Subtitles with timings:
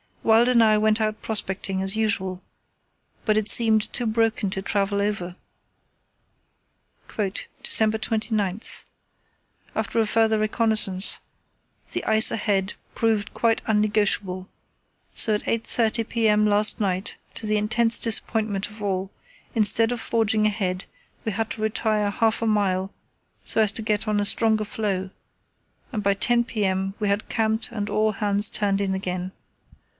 [0.23, 2.41] Wild and I went out prospecting as usual,
[3.25, 5.35] but it seemed too broken to travel over.
[7.17, 11.19] "December 29.—After a further reconnaissance
[11.91, 14.47] the ice ahead proved quite un negotiable,
[15.13, 16.45] so at 8.30 p.m.
[16.47, 19.11] last night, to the intense disappointment of all,
[19.53, 20.85] instead of forging ahead,
[21.25, 22.91] we had to retire half a mile
[23.43, 25.09] so as to get on a stronger floe,
[25.91, 26.93] and by 10 p.m.
[26.99, 29.31] we had camped and all hands turned in again.